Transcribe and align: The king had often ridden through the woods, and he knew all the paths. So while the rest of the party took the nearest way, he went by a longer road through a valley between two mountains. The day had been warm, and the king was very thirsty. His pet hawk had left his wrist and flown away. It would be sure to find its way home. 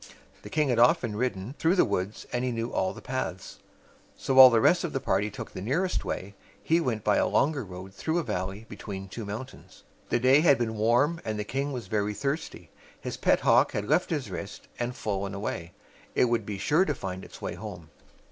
The 0.41 0.49
king 0.49 0.69
had 0.69 0.79
often 0.79 1.15
ridden 1.15 1.53
through 1.59 1.75
the 1.75 1.85
woods, 1.85 2.25
and 2.33 2.43
he 2.43 2.51
knew 2.51 2.73
all 2.73 2.91
the 2.91 3.03
paths. 3.03 3.59
So 4.17 4.33
while 4.33 4.49
the 4.49 4.59
rest 4.59 4.83
of 4.83 4.93
the 4.93 4.99
party 4.99 5.29
took 5.29 5.51
the 5.51 5.61
nearest 5.61 6.03
way, 6.03 6.33
he 6.63 6.81
went 6.81 7.03
by 7.03 7.17
a 7.17 7.27
longer 7.27 7.63
road 7.63 7.93
through 7.93 8.17
a 8.17 8.23
valley 8.23 8.65
between 8.67 9.07
two 9.09 9.25
mountains. 9.25 9.83
The 10.09 10.19
day 10.19 10.39
had 10.39 10.57
been 10.57 10.75
warm, 10.75 11.21
and 11.23 11.37
the 11.37 11.43
king 11.43 11.71
was 11.71 11.85
very 11.85 12.15
thirsty. 12.15 12.71
His 12.99 13.15
pet 13.15 13.41
hawk 13.41 13.73
had 13.73 13.87
left 13.87 14.09
his 14.09 14.31
wrist 14.31 14.67
and 14.79 14.95
flown 14.95 15.35
away. 15.35 15.73
It 16.15 16.25
would 16.25 16.47
be 16.47 16.57
sure 16.57 16.83
to 16.83 16.95
find 16.95 17.23
its 17.23 17.39
way 17.39 17.53
home. 17.53 17.91